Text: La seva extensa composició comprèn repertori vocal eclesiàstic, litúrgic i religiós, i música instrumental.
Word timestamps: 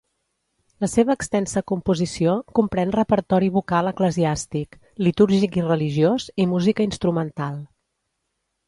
La 0.85 0.87
seva 0.93 1.15
extensa 1.17 1.63
composició 1.71 2.33
comprèn 2.61 2.95
repertori 2.97 3.51
vocal 3.59 3.93
eclesiàstic, 3.93 4.79
litúrgic 5.11 5.61
i 5.63 5.69
religiós, 5.71 6.31
i 6.47 6.51
música 6.57 6.91
instrumental. 6.93 7.65